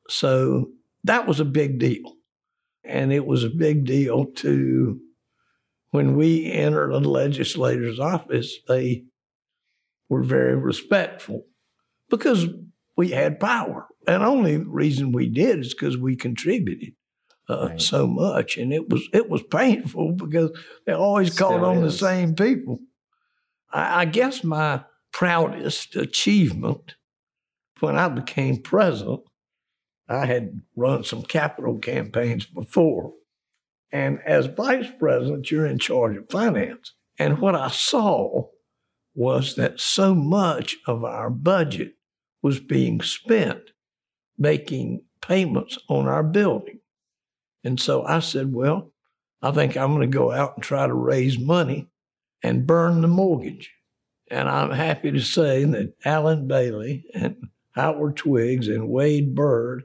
So 0.10 0.72
that 1.04 1.28
was 1.28 1.40
a 1.40 1.46
big 1.46 1.80
deal. 1.80 2.14
And 2.84 3.12
it 3.12 3.26
was 3.26 3.44
a 3.44 3.50
big 3.50 3.86
deal 3.86 4.26
to 4.26 5.00
when 5.92 6.16
we 6.16 6.52
entered 6.52 6.92
a 6.92 7.00
legislator's 7.00 8.00
office, 8.00 8.58
they 8.68 9.06
were 10.10 10.24
very 10.24 10.56
respectful 10.56 11.46
because 12.10 12.48
we 12.96 13.10
had 13.10 13.40
power. 13.40 13.88
And 14.08 14.22
only 14.24 14.58
reason 14.58 15.12
we 15.12 15.30
did 15.30 15.60
is 15.60 15.74
because 15.74 15.98
we 15.98 16.16
contributed 16.16 16.94
uh, 17.50 17.70
right. 17.70 17.82
so 17.82 18.08
much, 18.08 18.58
and 18.58 18.74
it 18.74 18.90
was 18.90 19.08
it 19.14 19.30
was 19.30 19.42
painful 19.44 20.14
because 20.14 20.52
they 20.86 20.94
always 20.94 21.34
Still 21.34 21.50
called 21.50 21.64
on 21.64 21.84
is. 21.84 21.94
the 21.94 22.06
same 22.08 22.36
people. 22.36 22.80
I, 23.72 24.02
I 24.02 24.06
guess 24.06 24.44
my 24.44 24.84
proudest 25.12 25.96
achievement 25.96 26.96
when 27.80 27.98
I 27.98 28.10
became 28.10 28.62
president, 28.62 29.22
I 30.08 30.26
had 30.26 30.62
run 30.76 31.04
some 31.04 31.24
capital 31.24 31.78
campaigns 31.80 32.46
before. 32.46 33.14
And 33.92 34.20
as 34.26 34.46
vice 34.48 34.88
president, 35.00 35.50
you're 35.50 35.66
in 35.66 35.80
charge 35.80 36.18
of 36.18 36.30
finance. 36.30 36.94
And 37.18 37.40
what 37.40 37.56
I 37.56 37.70
saw 37.70 38.50
was 39.14 39.56
that 39.56 39.80
so 39.80 40.14
much 40.14 40.76
of 40.86 41.04
our 41.04 41.30
budget 41.30 41.94
was 42.42 42.60
being 42.60 43.02
spent 43.02 43.72
making 44.38 45.02
payments 45.22 45.78
on 45.88 46.08
our 46.08 46.24
building. 46.24 46.80
And 47.64 47.80
so 47.80 48.04
I 48.04 48.20
said, 48.20 48.54
Well, 48.54 48.92
I 49.42 49.52
think 49.52 49.78
I'm 49.78 49.96
going 49.96 50.10
to 50.10 50.18
go 50.18 50.32
out 50.32 50.56
and 50.56 50.64
try 50.64 50.86
to 50.86 50.94
raise 50.94 51.40
money 51.40 51.88
and 52.44 52.68
burn 52.68 53.02
the 53.02 53.08
mortgage. 53.08 53.72
And 54.30 54.50
I'm 54.50 54.72
happy 54.72 55.12
to 55.12 55.22
say 55.22 55.64
that 55.66 55.94
Allen 56.04 56.48
Bailey 56.48 57.06
and 57.14 57.38
Howard 57.72 58.18
Twiggs 58.18 58.68
and 58.68 58.90
Wade 58.90 59.36
Byrd 59.36 59.84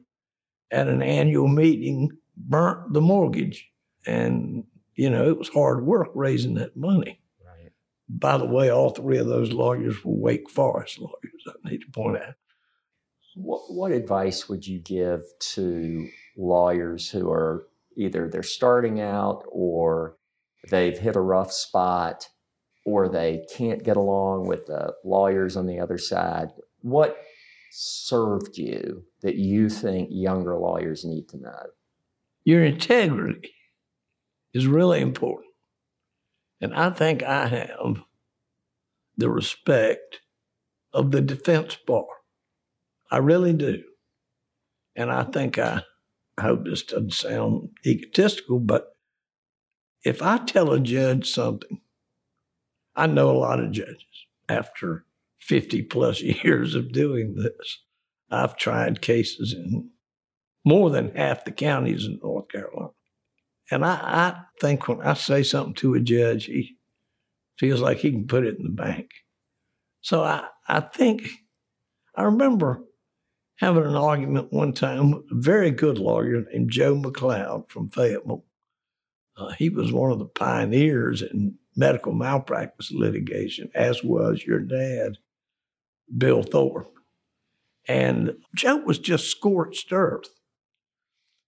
at 0.70 0.88
an 0.88 1.02
annual 1.02 1.48
meeting 1.48 2.10
burnt 2.36 2.92
the 2.92 3.00
mortgage. 3.00 3.68
And, 4.06 4.64
you 4.94 5.10
know, 5.10 5.28
it 5.28 5.38
was 5.38 5.48
hard 5.48 5.84
work 5.84 6.10
raising 6.14 6.54
that 6.54 6.76
money. 6.76 7.20
Right. 7.44 7.72
By 8.08 8.38
the 8.38 8.46
way, 8.46 8.70
all 8.70 8.90
three 8.90 9.18
of 9.18 9.26
those 9.26 9.52
lawyers 9.52 10.04
were 10.04 10.14
Wake 10.14 10.48
Forest 10.48 10.98
lawyers, 10.98 11.44
I 11.48 11.68
need 11.68 11.82
to 11.82 11.90
point 11.92 12.16
out. 12.16 12.34
What, 13.34 13.62
what 13.68 13.92
advice 13.92 14.48
would 14.48 14.66
you 14.66 14.80
give 14.80 15.22
to 15.54 16.08
lawyers 16.36 17.10
who 17.10 17.30
are 17.30 17.66
either 17.96 18.28
they're 18.28 18.42
starting 18.42 19.00
out 19.00 19.44
or 19.50 20.16
they've 20.70 20.98
hit 20.98 21.16
a 21.16 21.20
rough 21.20 21.52
spot 21.52 22.28
or 22.84 23.08
they 23.08 23.44
can't 23.54 23.84
get 23.84 23.96
along 23.96 24.46
with 24.46 24.66
the 24.66 24.94
lawyers 25.04 25.56
on 25.56 25.66
the 25.66 25.78
other 25.78 25.98
side? 25.98 26.48
What 26.82 27.16
served 27.70 28.58
you 28.58 29.04
that 29.22 29.36
you 29.36 29.68
think 29.68 30.08
younger 30.10 30.56
lawyers 30.56 31.04
need 31.04 31.28
to 31.30 31.38
know? 31.38 31.66
Your 32.44 32.64
integrity 32.64 33.54
is 34.52 34.66
really 34.66 35.00
important. 35.00 35.50
And 36.60 36.74
I 36.74 36.90
think 36.90 37.22
I 37.22 37.46
have 37.46 38.02
the 39.16 39.30
respect 39.30 40.20
of 40.92 41.10
the 41.10 41.20
defense 41.20 41.76
bar. 41.86 42.06
I 43.10 43.18
really 43.18 43.52
do. 43.52 43.82
And 44.96 45.10
I 45.10 45.24
think 45.24 45.58
I, 45.58 45.82
I 46.36 46.42
hope 46.42 46.64
this 46.64 46.82
doesn't 46.82 47.12
sound 47.12 47.70
egotistical, 47.86 48.58
but 48.58 48.96
if 50.04 50.22
I 50.22 50.38
tell 50.38 50.72
a 50.72 50.80
judge 50.80 51.30
something, 51.30 51.80
I 52.96 53.06
know 53.06 53.30
a 53.30 53.38
lot 53.38 53.60
of 53.60 53.70
judges 53.70 54.26
after 54.48 55.04
50 55.40 55.82
plus 55.82 56.20
years 56.44 56.74
of 56.74 56.92
doing 56.92 57.34
this. 57.34 57.78
I've 58.30 58.56
tried 58.56 59.00
cases 59.00 59.52
in 59.52 59.90
more 60.64 60.90
than 60.90 61.14
half 61.14 61.44
the 61.44 61.52
counties 61.52 62.04
in 62.04 62.20
North 62.22 62.48
Carolina. 62.48 62.90
And 63.70 63.84
I, 63.84 63.92
I 63.92 64.42
think 64.60 64.88
when 64.88 65.00
I 65.00 65.14
say 65.14 65.42
something 65.42 65.74
to 65.74 65.94
a 65.94 66.00
judge, 66.00 66.46
he 66.46 66.76
feels 67.58 67.80
like 67.80 67.98
he 67.98 68.10
can 68.10 68.26
put 68.26 68.44
it 68.44 68.58
in 68.58 68.64
the 68.64 68.70
bank. 68.70 69.10
So 70.00 70.22
I, 70.22 70.44
I 70.66 70.80
think, 70.80 71.28
I 72.14 72.24
remember 72.24 72.82
having 73.56 73.84
an 73.84 73.94
argument 73.94 74.52
one 74.52 74.72
time 74.72 75.10
with 75.10 75.24
a 75.30 75.34
very 75.34 75.70
good 75.70 75.98
lawyer 75.98 76.44
named 76.52 76.70
Joe 76.70 76.96
McLeod 76.96 77.70
from 77.70 77.90
Fayetteville. 77.90 78.44
Uh, 79.36 79.50
he 79.58 79.68
was 79.68 79.92
one 79.92 80.10
of 80.10 80.18
the 80.18 80.24
pioneers 80.24 81.22
in 81.22 81.54
medical 81.76 82.12
malpractice 82.12 82.90
litigation, 82.90 83.70
as 83.74 84.02
was 84.02 84.44
your 84.44 84.60
dad, 84.60 85.18
Bill 86.16 86.42
Thorp. 86.42 86.92
And 87.88 88.36
Joe 88.54 88.76
was 88.76 88.98
just 88.98 89.30
scorched 89.30 89.92
earth. 89.92 90.28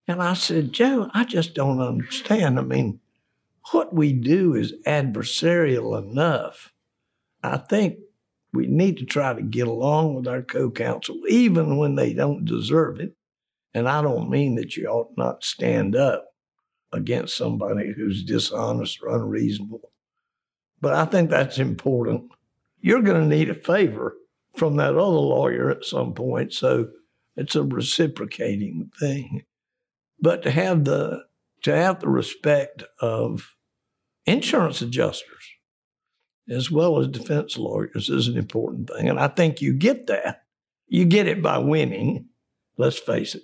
And 0.08 0.20
I 0.22 0.34
said, 0.34 0.72
Joe, 0.72 1.10
I 1.14 1.24
just 1.24 1.54
don't 1.54 1.80
understand. 1.80 2.58
I 2.58 2.62
mean, 2.62 3.00
what 3.70 3.94
we 3.94 4.12
do 4.12 4.54
is 4.54 4.74
adversarial 4.86 5.96
enough. 5.96 6.72
I 7.42 7.58
think 7.58 7.98
we 8.52 8.66
need 8.66 8.98
to 8.98 9.04
try 9.04 9.32
to 9.32 9.42
get 9.42 9.68
along 9.68 10.14
with 10.14 10.26
our 10.26 10.42
co 10.42 10.70
counsel, 10.70 11.20
even 11.28 11.76
when 11.76 11.94
they 11.94 12.12
don't 12.12 12.44
deserve 12.44 13.00
it. 13.00 13.14
And 13.74 13.88
I 13.88 14.02
don't 14.02 14.28
mean 14.28 14.56
that 14.56 14.76
you 14.76 14.86
ought 14.88 15.16
not 15.16 15.44
stand 15.44 15.96
up 15.96 16.26
against 16.92 17.36
somebody 17.36 17.92
who's 17.92 18.24
dishonest 18.24 19.00
or 19.02 19.16
unreasonable. 19.16 19.90
But 20.80 20.94
I 20.94 21.04
think 21.06 21.30
that's 21.30 21.58
important. 21.58 22.30
You're 22.80 23.02
going 23.02 23.20
to 23.20 23.36
need 23.36 23.48
a 23.48 23.54
favor 23.54 24.16
from 24.54 24.76
that 24.76 24.96
other 24.96 25.02
lawyer 25.02 25.70
at 25.70 25.84
some 25.84 26.14
point. 26.14 26.52
So 26.52 26.88
it's 27.36 27.56
a 27.56 27.62
reciprocating 27.62 28.90
thing. 28.98 29.44
But 30.20 30.42
to 30.42 30.50
have 30.50 30.84
the 30.84 31.24
to 31.62 31.74
have 31.76 32.00
the 32.00 32.08
respect 32.08 32.82
of 33.00 33.54
insurance 34.26 34.82
adjusters 34.82 35.52
as 36.48 36.70
well 36.70 36.98
as 36.98 37.08
defense 37.08 37.56
lawyers 37.56 38.08
is 38.08 38.28
an 38.28 38.36
important 38.36 38.90
thing. 38.90 39.08
And 39.08 39.18
I 39.18 39.28
think 39.28 39.62
you 39.62 39.72
get 39.72 40.08
that. 40.08 40.44
You 40.88 41.04
get 41.04 41.28
it 41.28 41.42
by 41.42 41.58
winning, 41.58 42.26
let's 42.76 42.98
face 42.98 43.34
it. 43.34 43.42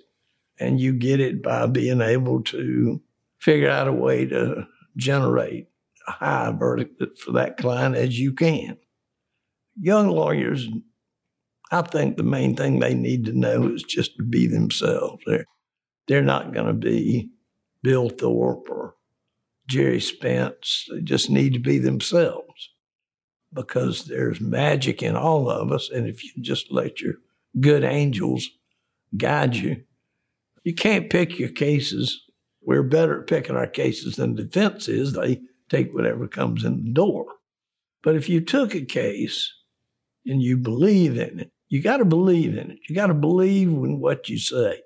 And 0.59 0.79
you 0.79 0.93
get 0.93 1.21
it 1.21 1.41
by 1.41 1.65
being 1.67 2.01
able 2.01 2.43
to 2.43 3.01
figure 3.39 3.69
out 3.69 3.87
a 3.87 3.93
way 3.93 4.25
to 4.25 4.67
generate 4.97 5.67
a 6.07 6.11
high 6.11 6.51
verdict 6.51 7.01
for 7.19 7.31
that 7.33 7.57
client 7.57 7.95
as 7.95 8.19
you 8.19 8.33
can. 8.33 8.77
young 9.79 10.09
lawyers, 10.09 10.67
I 11.71 11.81
think 11.83 12.17
the 12.17 12.23
main 12.23 12.55
thing 12.55 12.79
they 12.79 12.93
need 12.93 13.25
to 13.25 13.37
know 13.37 13.67
is 13.67 13.83
just 13.83 14.17
to 14.17 14.23
be 14.23 14.47
themselves. 14.47 15.21
They're, 15.25 15.45
they're 16.07 16.21
not 16.21 16.53
going 16.53 16.67
to 16.67 16.73
be 16.73 17.29
Bill 17.83 18.09
Thorp 18.09 18.69
or 18.69 18.95
Gerry 19.67 19.99
Spence. 19.99 20.87
They 20.91 21.01
just 21.01 21.29
need 21.29 21.53
to 21.53 21.59
be 21.59 21.77
themselves 21.77 22.71
because 23.53 24.05
there's 24.05 24.41
magic 24.41 25.03
in 25.03 25.15
all 25.15 25.49
of 25.49 25.71
us. 25.71 25.89
And 25.89 26.07
if 26.07 26.23
you 26.23 26.31
just 26.41 26.71
let 26.71 27.01
your 27.01 27.15
good 27.59 27.83
angels 27.83 28.49
guide 29.15 29.55
you, 29.55 29.83
you 30.63 30.73
can't 30.73 31.09
pick 31.09 31.39
your 31.39 31.49
cases. 31.49 32.23
We're 32.61 32.83
better 32.83 33.21
at 33.21 33.27
picking 33.27 33.55
our 33.55 33.67
cases 33.67 34.15
than 34.15 34.35
the 34.35 34.43
defense 34.43 34.87
is. 34.87 35.13
They 35.13 35.41
take 35.69 35.93
whatever 35.93 36.27
comes 36.27 36.63
in 36.63 36.83
the 36.83 36.91
door. 36.91 37.25
But 38.03 38.15
if 38.15 38.27
you 38.27 38.41
took 38.41 38.75
a 38.75 38.85
case 38.85 39.53
and 40.25 40.41
you 40.41 40.57
believe 40.57 41.17
in 41.17 41.39
it, 41.39 41.51
you 41.69 41.81
got 41.81 41.97
to 41.97 42.05
believe 42.05 42.57
in 42.57 42.71
it. 42.71 42.79
You 42.87 42.95
got 42.95 43.07
to 43.07 43.13
believe 43.13 43.69
in 43.69 43.99
what 43.99 44.27
you 44.27 44.37
say. 44.37 44.81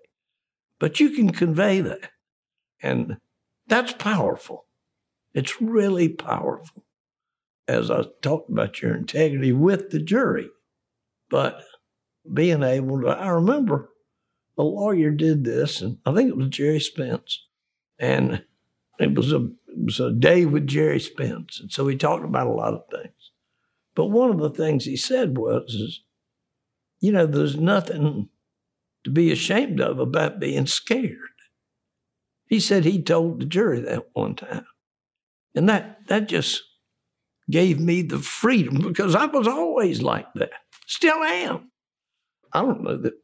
But 0.79 0.99
you 0.99 1.11
can 1.11 1.31
convey 1.31 1.81
that. 1.81 2.11
And 2.81 3.17
that's 3.67 3.93
powerful. 3.93 4.65
It's 5.33 5.61
really 5.61 6.09
powerful. 6.09 6.83
As 7.67 7.89
I 7.89 8.03
talked 8.21 8.49
about 8.49 8.81
your 8.81 8.95
integrity 8.95 9.53
with 9.53 9.89
the 9.89 9.99
jury, 9.99 10.49
but 11.29 11.63
being 12.31 12.61
able 12.61 13.01
to, 13.01 13.07
I 13.07 13.29
remember 13.29 13.89
a 14.57 14.63
lawyer 14.63 15.11
did 15.11 15.45
this, 15.45 15.81
and 15.81 15.97
I 16.05 16.13
think 16.13 16.29
it 16.29 16.37
was 16.37 16.49
Gerry 16.49 16.79
Spence, 16.79 17.47
and 17.97 18.43
it 18.99 19.15
was 19.15 19.31
a 19.31 19.47
it 19.67 19.85
was 19.85 19.99
a 19.99 20.11
day 20.11 20.45
with 20.45 20.67
Gerry 20.67 20.99
Spence, 20.99 21.59
and 21.59 21.71
so 21.71 21.87
he 21.87 21.95
talked 21.95 22.23
about 22.23 22.47
a 22.47 22.51
lot 22.51 22.73
of 22.73 22.83
things. 22.91 23.31
But 23.95 24.07
one 24.07 24.29
of 24.29 24.39
the 24.39 24.49
things 24.49 24.85
he 24.85 24.97
said 24.97 25.37
was, 25.37 25.73
is, 25.73 26.01
you 27.03 27.11
know, 27.11 27.25
there's 27.25 27.57
nothing 27.57 28.29
to 29.03 29.09
be 29.09 29.29
ashamed 29.29 29.81
of 29.81 29.99
about 29.99 30.39
being 30.39 30.65
scared. 30.65 31.17
He 32.47 32.61
said 32.61 32.85
he 32.85 33.03
told 33.03 33.41
the 33.41 33.45
jury 33.45 33.81
that 33.81 34.05
one 34.13 34.35
time. 34.35 34.65
And 35.53 35.67
that 35.67 36.07
that 36.07 36.29
just 36.29 36.63
gave 37.51 37.77
me 37.77 38.03
the 38.03 38.19
freedom 38.19 38.77
because 38.77 39.15
I 39.15 39.25
was 39.25 39.49
always 39.49 40.01
like 40.01 40.27
that. 40.35 40.51
Still 40.87 41.21
am. 41.21 41.71
I 42.53 42.61
don't 42.61 42.83
know 42.83 42.95
that 42.95 43.15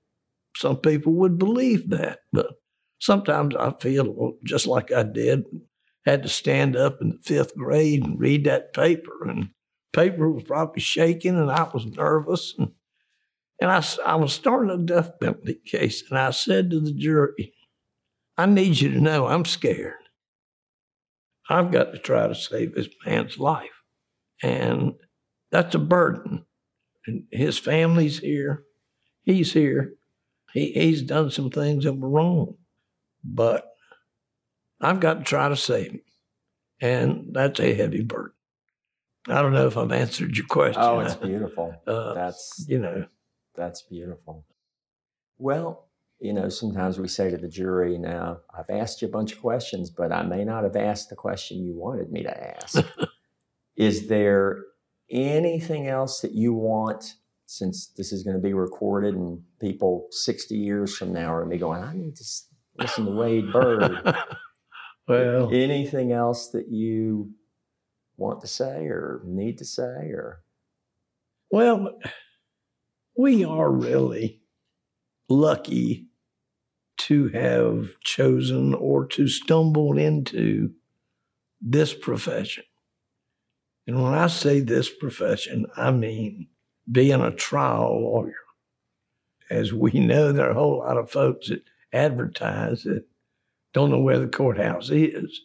some 0.58 0.76
people 0.76 1.14
would 1.14 1.38
believe 1.38 1.90
that, 1.92 2.20
but 2.34 2.48
sometimes 3.00 3.56
I 3.56 3.72
feel 3.80 4.34
just 4.44 4.68
like 4.68 4.92
I 4.92 5.04
did. 5.04 5.46
Had 6.06 6.24
to 6.24 6.30
stand 6.30 6.76
up 6.76 7.02
in 7.02 7.12
the 7.12 7.20
fifth 7.24 7.56
grade 7.56 8.04
and 8.04 8.20
read 8.20 8.44
that 8.44 8.74
paper, 8.74 9.26
and 9.26 9.52
paper 9.94 10.30
was 10.30 10.44
probably 10.44 10.82
shaking, 10.82 11.38
and 11.38 11.50
I 11.50 11.70
was 11.74 11.86
nervous. 11.86 12.56
And, 12.58 12.72
and 13.62 13.72
I, 13.72 13.84
I 14.06 14.16
was 14.16 14.34
starting 14.34 14.72
a 14.72 14.78
death 14.78 15.20
penalty 15.20 15.56
case, 15.66 16.04
and 16.10 16.18
I 16.18 16.32
said 16.32 16.70
to 16.72 16.80
the 16.80 16.94
jury, 16.94 17.54
I 18.38 18.46
need 18.46 18.80
you 18.80 18.92
to 18.92 19.02
know 19.02 19.28
I'm 19.28 19.46
scared. 19.46 19.96
I've 21.50 21.72
got 21.72 21.92
to 21.92 21.98
try 21.98 22.28
to 22.28 22.36
save 22.36 22.76
this 22.76 22.88
man's 23.06 23.38
life. 23.38 23.84
And 24.42 24.94
that's 25.52 25.76
a 25.76 25.80
burden. 25.80 26.46
And 27.06 27.24
his 27.32 27.58
family's 27.58 28.20
here. 28.20 28.64
He's 29.24 29.52
here. 29.52 29.96
He, 30.54 30.72
he's 30.72 31.02
done 31.02 31.32
some 31.32 31.50
things 31.50 31.84
that 31.84 31.94
were 31.94 32.10
wrong. 32.10 32.56
But 33.24 33.68
I've 34.80 35.00
got 35.00 35.16
to 35.16 35.24
try 35.24 35.50
to 35.50 35.58
save 35.58 35.92
him. 35.92 36.02
And 36.80 37.26
that's 37.32 37.60
a 37.60 37.74
heavy 37.74 38.04
burden. 38.04 38.32
I 39.28 39.42
don't 39.42 39.54
know 39.54 39.68
if 39.68 39.76
I've 39.76 39.92
answered 39.92 40.38
your 40.38 40.46
question. 40.48 40.82
Oh, 40.82 41.00
it's 41.00 41.16
beautiful. 41.16 41.76
Uh, 41.88 42.14
that's 42.14 42.66
you 42.68 42.80
know, 42.80 43.06
that's 43.60 43.84
beautiful. 43.84 44.46
Well, 45.38 45.90
you 46.20 46.34
know, 46.34 46.50
sometimes 46.50 46.98
we 46.98 47.08
say 47.08 47.30
to 47.30 47.38
the 47.38 47.48
jury, 47.48 47.98
now, 47.98 48.40
I've 48.58 48.70
asked 48.70 49.02
you 49.02 49.08
a 49.08 49.12
bunch 49.12 49.34
of 49.34 49.42
questions, 49.42 49.90
but 49.90 50.12
I 50.12 50.24
may 50.24 50.44
not 50.44 50.64
have 50.64 50.76
asked 50.76 51.10
the 51.10 51.16
question 51.16 51.64
you 51.64 51.76
wanted 51.76 52.12
me 52.12 52.24
to 52.24 52.56
ask. 52.56 52.84
is 53.78 54.08
there 54.08 54.64
anything 55.12 55.88
else 55.88 56.22
that 56.22 56.34
you 56.34 56.54
want, 56.54 57.16
since 57.46 57.88
this 57.96 58.12
is 58.12 58.24
going 58.24 58.36
to 58.36 58.42
be 58.42 58.54
recorded 58.54 59.16
and 59.16 59.42
people 59.62 60.08
60 60.12 60.56
years 60.56 60.96
from 60.96 61.14
now 61.14 61.34
are 61.34 61.40
going 61.40 61.52
to 61.52 61.56
be 61.56 61.60
going, 61.60 61.84
I 61.84 61.94
need 61.94 62.16
to 62.18 62.26
listen 62.78 63.06
to 63.06 63.12
Wade 63.12 63.52
Byrd? 63.52 64.16
well, 65.08 65.50
anything 65.54 66.12
else 66.12 66.50
that 66.50 66.70
you 66.70 67.32
want 68.18 68.42
to 68.42 68.48
say 68.48 68.86
or 68.88 69.22
need 69.26 69.58
to 69.60 69.66
say 69.66 70.12
or? 70.12 70.44
Well, 71.50 71.98
we 73.20 73.44
are 73.44 73.70
really 73.70 74.40
lucky 75.28 76.08
to 76.96 77.28
have 77.28 78.00
chosen 78.00 78.74
or 78.74 79.06
to 79.08 79.28
stumble 79.28 79.98
into 79.98 80.72
this 81.60 81.94
profession. 81.94 82.64
And 83.86 84.02
when 84.02 84.14
I 84.14 84.28
say 84.28 84.62
this 84.62 84.90
profession, 84.90 85.66
I 85.76 85.92
mean 85.92 86.48
being 86.90 87.20
a 87.20 87.32
trial 87.32 88.02
lawyer. 88.02 88.40
As 89.50 89.74
we 89.74 89.92
know, 89.92 90.32
there 90.32 90.48
are 90.48 90.52
a 90.52 90.54
whole 90.54 90.80
lot 90.80 90.96
of 90.96 91.12
folks 91.12 91.50
that 91.50 91.64
advertise 91.92 92.84
that 92.84 93.04
don't 93.74 93.92
know 93.92 94.00
where 94.00 94.20
the 94.20 94.30
courthouse 94.30 94.92
is 94.92 95.42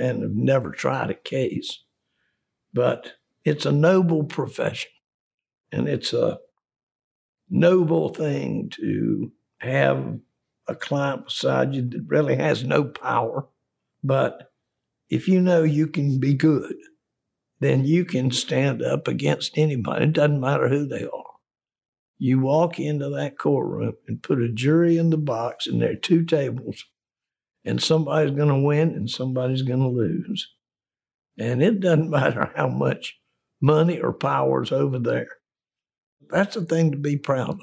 and 0.00 0.22
have 0.22 0.34
never 0.34 0.72
tried 0.72 1.10
a 1.10 1.14
case. 1.14 1.84
But 2.74 3.12
it's 3.44 3.64
a 3.64 3.70
noble 3.70 4.24
profession 4.24 4.90
and 5.70 5.88
it's 5.88 6.12
a 6.12 6.40
noble 7.48 8.08
thing 8.10 8.70
to 8.74 9.32
have 9.58 10.18
a 10.68 10.74
client 10.74 11.26
beside 11.26 11.74
you 11.74 11.82
that 11.88 12.04
really 12.08 12.36
has 12.36 12.64
no 12.64 12.84
power. 12.84 13.46
But 14.02 14.52
if 15.08 15.28
you 15.28 15.40
know 15.40 15.62
you 15.62 15.86
can 15.86 16.18
be 16.18 16.34
good, 16.34 16.74
then 17.60 17.84
you 17.84 18.04
can 18.04 18.30
stand 18.30 18.82
up 18.82 19.08
against 19.08 19.56
anybody. 19.56 20.04
It 20.04 20.12
doesn't 20.12 20.40
matter 20.40 20.68
who 20.68 20.86
they 20.86 21.04
are. 21.04 21.24
You 22.18 22.40
walk 22.40 22.80
into 22.80 23.08
that 23.10 23.38
courtroom 23.38 23.94
and 24.08 24.22
put 24.22 24.40
a 24.40 24.48
jury 24.48 24.96
in 24.96 25.10
the 25.10 25.18
box, 25.18 25.66
and 25.66 25.80
there 25.80 25.92
are 25.92 25.96
two 25.96 26.24
tables, 26.24 26.84
and 27.64 27.82
somebody's 27.82 28.34
going 28.34 28.48
to 28.48 28.66
win 28.66 28.90
and 28.90 29.10
somebody's 29.10 29.62
going 29.62 29.80
to 29.80 29.88
lose. 29.88 30.50
And 31.38 31.62
it 31.62 31.80
doesn't 31.80 32.10
matter 32.10 32.52
how 32.56 32.68
much 32.68 33.18
money 33.60 34.00
or 34.00 34.12
power 34.12 34.62
is 34.62 34.72
over 34.72 34.98
there. 34.98 35.28
That's 36.30 36.56
a 36.56 36.64
thing 36.64 36.92
to 36.92 36.98
be 36.98 37.16
proud 37.16 37.50
of. 37.50 37.60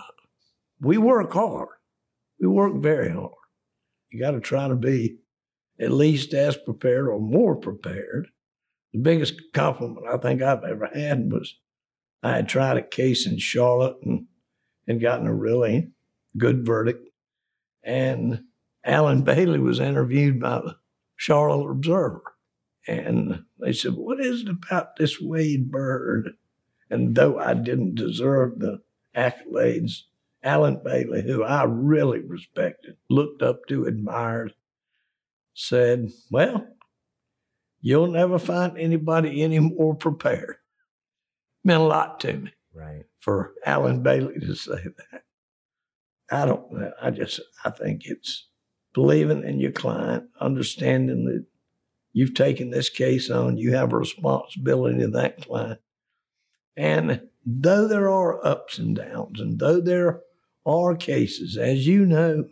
We 0.79 0.97
work 0.97 1.33
hard 1.33 1.69
we 2.43 2.49
work 2.49 2.75
very 2.81 3.09
hard. 3.09 3.31
You 4.09 4.19
got 4.19 4.31
to 4.31 4.41
try 4.41 4.67
to 4.67 4.75
be 4.75 5.17
at 5.79 5.91
least 5.91 6.33
as 6.33 6.57
prepared 6.57 7.07
or 7.07 7.19
more 7.19 7.55
prepared. 7.55 8.27
The 8.91 8.99
biggest 8.99 9.41
compliment 9.53 10.05
I 10.11 10.17
think 10.17 10.41
I've 10.41 10.63
ever 10.63 10.89
had 10.93 11.31
was 11.31 11.55
I 12.21 12.35
had 12.35 12.49
tried 12.49 12.77
a 12.77 12.83
case 12.83 13.25
in 13.25 13.37
Charlotte 13.39 13.97
and, 14.03 14.27
and 14.87 15.01
gotten 15.01 15.25
a 15.25 15.33
really 15.33 15.91
good 16.37 16.65
verdict. 16.65 17.07
And 17.81 18.43
Allen 18.83 19.23
Bailey 19.23 19.59
was 19.59 19.79
interviewed 19.79 20.41
by 20.41 20.57
the 20.59 20.75
Charlotte 21.15 21.71
Observer. 21.71 22.23
And 22.87 23.45
they 23.57 23.71
said, 23.71 23.93
What 23.93 24.19
is 24.19 24.41
it 24.41 24.49
about 24.49 24.97
this 24.97 25.19
Wade 25.21 25.71
Byrd? 25.71 26.31
And 26.93 27.15
though 27.15 27.39
I 27.39 27.55
didn't 27.55 27.95
deserve 27.95 28.59
the 28.59 28.83
accolades, 29.17 30.03
Allen 30.43 30.79
Bailey, 30.83 31.23
who 31.23 31.43
I 31.43 31.63
really 31.63 32.19
respected, 32.19 32.97
looked 33.09 33.41
up 33.41 33.61
to, 33.69 33.85
admired, 33.85 34.53
said, 35.55 36.11
Well, 36.29 36.67
you'll 37.81 38.11
never 38.11 38.37
find 38.37 38.77
anybody 38.77 39.41
any 39.41 39.57
more 39.57 39.95
prepared. 39.95 40.57
Meant 41.63 41.81
a 41.81 41.85
lot 41.85 42.19
to 42.19 42.33
me. 42.33 42.51
Right. 42.75 43.05
For 43.21 43.55
Allen 43.65 44.03
Bailey 44.03 44.39
to 44.41 44.53
say 44.53 44.83
that. 44.83 45.23
I 46.29 46.45
don't 46.45 46.71
know. 46.71 46.91
I 47.01 47.09
just 47.09 47.39
I 47.65 47.71
think 47.71 48.03
it's 48.05 48.49
believing 48.93 49.43
in 49.43 49.59
your 49.59 49.71
client, 49.71 50.25
understanding 50.39 51.25
that 51.25 51.43
you've 52.11 52.35
taken 52.35 52.69
this 52.69 52.89
case 52.89 53.31
on, 53.31 53.57
you 53.57 53.73
have 53.73 53.93
a 53.93 53.97
responsibility 53.97 54.99
to 54.99 55.07
that 55.07 55.41
client. 55.41 55.79
And 56.75 57.21
though 57.45 57.87
there 57.87 58.09
are 58.09 58.45
ups 58.45 58.77
and 58.77 58.95
downs, 58.95 59.39
and 59.39 59.59
though 59.59 59.79
there 59.79 60.21
are 60.65 60.95
cases, 60.95 61.57
as 61.57 61.85
you 61.85 62.05
know, 62.05 62.45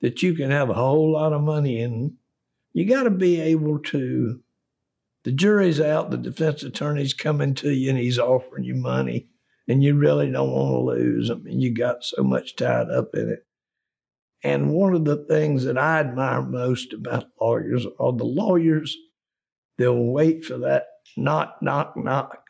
that 0.00 0.22
you 0.22 0.34
can 0.34 0.50
have 0.50 0.70
a 0.70 0.74
whole 0.74 1.12
lot 1.12 1.32
of 1.32 1.42
money 1.42 1.80
in. 1.80 2.16
You 2.72 2.86
got 2.86 3.04
to 3.04 3.10
be 3.10 3.40
able 3.40 3.78
to. 3.78 4.40
The 5.24 5.32
jury's 5.32 5.80
out, 5.80 6.10
the 6.10 6.18
defense 6.18 6.62
attorney's 6.62 7.14
coming 7.14 7.54
to 7.54 7.70
you, 7.70 7.88
and 7.88 7.98
he's 7.98 8.18
offering 8.18 8.64
you 8.64 8.74
money, 8.74 9.28
and 9.66 9.82
you 9.82 9.94
really 9.94 10.30
don't 10.30 10.50
want 10.50 10.72
to 10.72 11.02
lose. 11.02 11.30
I 11.30 11.36
mean, 11.36 11.60
you 11.60 11.72
got 11.72 12.04
so 12.04 12.22
much 12.22 12.56
tied 12.56 12.90
up 12.90 13.14
in 13.14 13.30
it. 13.30 13.46
And 14.42 14.74
one 14.74 14.94
of 14.94 15.06
the 15.06 15.24
things 15.24 15.64
that 15.64 15.78
I 15.78 16.00
admire 16.00 16.42
most 16.42 16.92
about 16.92 17.30
lawyers 17.40 17.86
are 17.98 18.12
the 18.12 18.24
lawyers, 18.24 18.94
they'll 19.78 20.04
wait 20.04 20.44
for 20.44 20.58
that 20.58 20.84
knock, 21.16 21.56
knock, 21.62 21.96
knock 21.96 22.43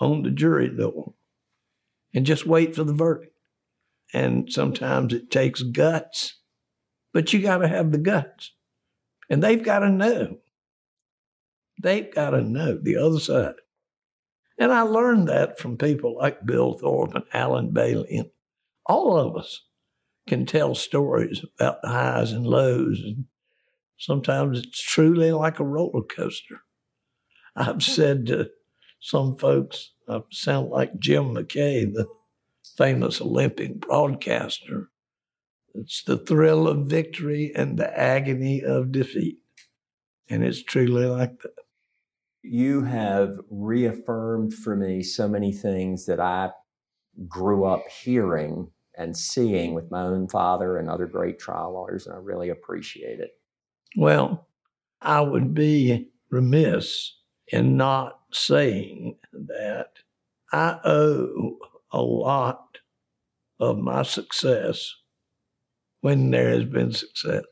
on 0.00 0.22
the 0.22 0.30
jury 0.30 0.68
door 0.68 1.14
and 2.14 2.26
just 2.26 2.46
wait 2.46 2.74
for 2.74 2.84
the 2.84 2.92
verdict. 2.92 3.32
And 4.12 4.50
sometimes 4.50 5.12
it 5.12 5.30
takes 5.30 5.62
guts, 5.62 6.38
but 7.12 7.32
you 7.32 7.42
got 7.42 7.58
to 7.58 7.68
have 7.68 7.92
the 7.92 7.98
guts. 7.98 8.52
And 9.28 9.42
they've 9.42 9.62
got 9.62 9.80
to 9.80 9.90
know. 9.90 10.38
They've 11.82 12.12
got 12.12 12.30
to 12.30 12.42
know 12.42 12.78
the 12.80 12.96
other 12.96 13.20
side. 13.20 13.54
And 14.58 14.72
I 14.72 14.82
learned 14.82 15.28
that 15.28 15.58
from 15.58 15.76
people 15.76 16.16
like 16.16 16.46
Bill 16.46 16.74
Thorp 16.74 17.14
and 17.14 17.24
Allen 17.32 17.72
Bailey. 17.72 18.16
And 18.16 18.30
all 18.86 19.18
of 19.18 19.36
us 19.36 19.64
can 20.26 20.46
tell 20.46 20.74
stories 20.74 21.44
about 21.58 21.82
the 21.82 21.88
highs 21.88 22.32
and 22.32 22.46
lows. 22.46 23.02
And 23.04 23.26
sometimes 23.98 24.60
it's 24.60 24.80
truly 24.80 25.32
like 25.32 25.58
a 25.58 25.64
roller 25.64 26.02
coaster. 26.02 26.62
I've 27.54 27.82
said 27.82 28.26
to 28.26 28.50
some 29.00 29.36
folks, 29.36 29.92
I 30.08 30.20
sound 30.30 30.70
like 30.70 30.98
Jim 30.98 31.34
McKay, 31.34 31.92
the 31.92 32.06
famous 32.76 33.20
Olympic 33.20 33.80
broadcaster. 33.80 34.90
It's 35.74 36.02
the 36.04 36.18
thrill 36.18 36.66
of 36.68 36.86
victory 36.86 37.52
and 37.54 37.78
the 37.78 37.98
agony 37.98 38.62
of 38.62 38.92
defeat. 38.92 39.38
And 40.28 40.42
it's 40.42 40.62
truly 40.62 41.06
like 41.06 41.40
that 41.42 41.52
you 42.42 42.82
have 42.84 43.38
reaffirmed 43.50 44.54
for 44.54 44.76
me 44.76 45.02
so 45.02 45.28
many 45.28 45.52
things 45.52 46.06
that 46.06 46.20
I 46.20 46.50
grew 47.26 47.64
up 47.64 47.82
hearing 47.88 48.70
and 48.96 49.16
seeing 49.16 49.74
with 49.74 49.90
my 49.90 50.02
own 50.02 50.28
father 50.28 50.78
and 50.78 50.88
other 50.88 51.06
great 51.06 51.38
trial 51.38 51.74
lawyers, 51.74 52.06
and 52.06 52.14
I 52.14 52.18
really 52.18 52.48
appreciate 52.48 53.20
it. 53.20 53.30
Well, 53.96 54.48
I 55.00 55.20
would 55.20 55.54
be 55.54 56.08
remiss 56.30 57.14
in 57.48 57.76
not 57.76 58.15
saying 58.32 59.16
that 59.32 59.88
I 60.52 60.78
owe 60.84 61.58
a 61.90 62.00
lot 62.00 62.78
of 63.58 63.78
my 63.78 64.02
success 64.02 64.94
when 66.00 66.30
there 66.30 66.50
has 66.50 66.64
been 66.64 66.92
success 66.92 67.44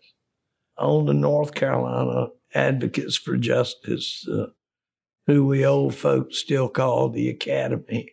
on 0.78 1.06
the 1.06 1.14
North 1.14 1.54
Carolina 1.54 2.28
Advocates 2.54 3.16
for 3.16 3.36
Justice 3.36 4.26
uh, 4.28 4.46
who 5.26 5.46
we 5.46 5.64
old 5.64 5.94
folks 5.94 6.38
still 6.38 6.68
call 6.68 7.08
the 7.08 7.28
academy, 7.28 8.10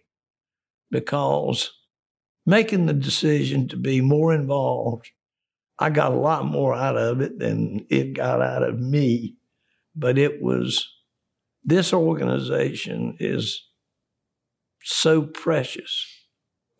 because 0.89 1.71
making 2.45 2.85
the 2.85 2.93
decision 2.93 3.67
to 3.67 3.75
be 3.75 4.01
more 4.01 4.33
involved, 4.33 5.09
I 5.77 5.89
got 5.89 6.13
a 6.13 6.17
lot 6.17 6.45
more 6.45 6.73
out 6.73 6.97
of 6.97 7.21
it 7.21 7.39
than 7.39 7.85
it 7.89 8.13
got 8.13 8.41
out 8.41 8.63
of 8.63 8.79
me. 8.79 9.35
But 9.95 10.17
it 10.17 10.41
was, 10.41 10.87
this 11.63 11.93
organization 11.93 13.17
is 13.19 13.67
so 14.83 15.21
precious. 15.23 16.07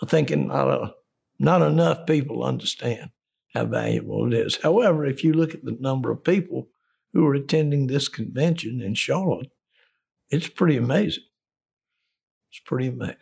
I 0.01 0.07
think 0.07 0.31
not, 0.31 0.67
a, 0.67 0.93
not 1.39 1.61
enough 1.61 2.05
people 2.07 2.43
understand 2.43 3.11
how 3.53 3.65
valuable 3.65 4.27
it 4.27 4.33
is. 4.33 4.57
However, 4.57 5.05
if 5.05 5.23
you 5.23 5.33
look 5.33 5.53
at 5.53 5.63
the 5.63 5.77
number 5.79 6.11
of 6.11 6.23
people 6.23 6.69
who 7.13 7.25
are 7.27 7.35
attending 7.35 7.87
this 7.87 8.07
convention 8.07 8.81
in 8.81 8.95
Charlotte, 8.95 9.51
it's 10.29 10.47
pretty 10.47 10.77
amazing. 10.77 11.25
It's 12.49 12.61
pretty 12.65 12.87
amazing. 12.87 13.17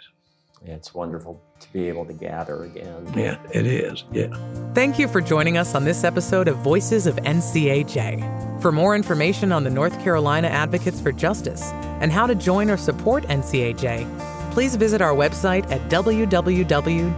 Yeah, 0.66 0.76
it's 0.76 0.94
wonderful 0.94 1.42
to 1.60 1.74
be 1.74 1.88
able 1.88 2.06
to 2.06 2.14
gather 2.14 2.64
again. 2.64 3.12
Yeah, 3.16 3.38
it 3.52 3.66
is. 3.66 4.04
Yeah. 4.12 4.28
Thank 4.74 5.00
you 5.00 5.08
for 5.08 5.22
joining 5.22 5.58
us 5.58 5.76
on 5.76 5.84
this 5.84 6.04
episode 6.04 6.48
of 6.48 6.58
Voices 6.58 7.08
of 7.08 7.16
NCAJ. 7.18 8.62
For 8.62 8.72
more 8.72 8.96
information 8.96 9.52
on 9.52 9.64
the 9.64 9.70
North 9.70 10.00
Carolina 10.02 10.48
Advocates 10.48 11.00
for 11.00 11.12
Justice 11.12 11.64
and 12.02 12.12
how 12.12 12.28
to 12.28 12.36
join 12.36 12.70
or 12.70 12.78
support 12.78 13.24
NCAJ, 13.26 14.52
please 14.52 14.76
visit 14.76 15.02
our 15.02 15.14
website 15.14 15.70
at 15.72 15.82
www.ncaj.com. 15.90 17.10